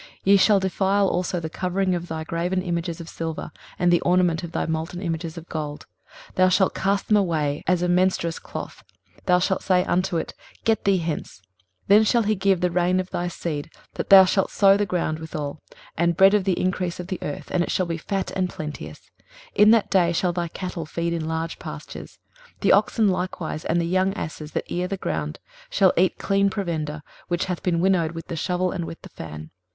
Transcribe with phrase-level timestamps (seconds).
[0.01, 4.01] 23:030:022 Ye shall defile also the covering of thy graven images of silver, and the
[4.01, 5.85] ornament of thy molten images of gold:
[6.33, 8.83] thou shalt cast them away as a menstruous cloth;
[9.27, 10.33] thou shalt say unto it,
[10.63, 11.39] Get thee hence.
[11.87, 14.87] 23:030:023 Then shall he give the rain of thy seed, that thou shalt sow the
[14.87, 15.61] ground withal;
[15.95, 19.11] and bread of the increase of the earth, and it shall be fat and plenteous:
[19.53, 22.17] in that day shall thy cattle feed in large pastures.
[22.55, 25.37] 23:030:024 The oxen likewise and the young asses that ear the ground
[25.69, 29.51] shall eat clean provender, which hath been winnowed with the shovel and with the fan.